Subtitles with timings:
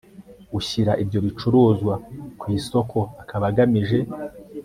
[0.57, 1.93] ushyira ibyo bicuruzwa
[2.39, 3.99] ku isoko akaba agamije